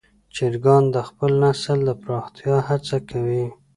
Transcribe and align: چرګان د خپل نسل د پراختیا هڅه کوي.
چرګان 0.35 0.83
د 0.95 0.97
خپل 1.07 1.31
نسل 1.43 1.79
د 1.87 1.89
پراختیا 2.03 2.55
هڅه 2.67 2.97
کوي. 3.09 3.45